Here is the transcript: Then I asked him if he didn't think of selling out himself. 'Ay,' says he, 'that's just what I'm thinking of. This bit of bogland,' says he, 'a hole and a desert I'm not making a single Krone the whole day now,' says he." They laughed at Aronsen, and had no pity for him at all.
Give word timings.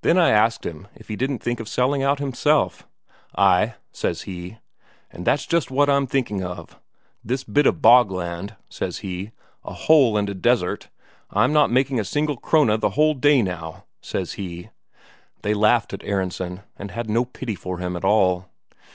Then 0.00 0.16
I 0.16 0.30
asked 0.30 0.64
him 0.64 0.88
if 0.94 1.08
he 1.08 1.16
didn't 1.16 1.40
think 1.42 1.60
of 1.60 1.68
selling 1.68 2.02
out 2.02 2.18
himself. 2.18 2.88
'Ay,' 3.34 3.74
says 3.92 4.22
he, 4.22 4.56
'that's 5.12 5.44
just 5.44 5.70
what 5.70 5.90
I'm 5.90 6.06
thinking 6.06 6.42
of. 6.42 6.80
This 7.22 7.44
bit 7.44 7.66
of 7.66 7.82
bogland,' 7.82 8.56
says 8.70 9.00
he, 9.04 9.32
'a 9.62 9.74
hole 9.74 10.16
and 10.16 10.30
a 10.30 10.34
desert 10.34 10.88
I'm 11.28 11.52
not 11.52 11.70
making 11.70 12.00
a 12.00 12.06
single 12.06 12.38
Krone 12.38 12.80
the 12.80 12.88
whole 12.96 13.12
day 13.12 13.42
now,' 13.42 13.84
says 14.00 14.32
he." 14.40 14.70
They 15.42 15.52
laughed 15.52 15.92
at 15.92 16.04
Aronsen, 16.04 16.62
and 16.78 16.92
had 16.92 17.10
no 17.10 17.26
pity 17.26 17.54
for 17.54 17.76
him 17.80 17.96
at 17.96 18.04
all. 18.06 18.46